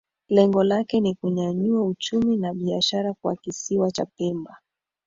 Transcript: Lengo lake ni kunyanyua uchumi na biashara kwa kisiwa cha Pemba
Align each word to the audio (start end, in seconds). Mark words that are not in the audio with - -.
Lengo 0.29 0.63
lake 0.63 0.99
ni 0.99 1.15
kunyanyua 1.15 1.83
uchumi 1.85 2.37
na 2.37 2.53
biashara 2.53 3.13
kwa 3.13 3.35
kisiwa 3.35 3.91
cha 3.91 4.05
Pemba 4.05 4.57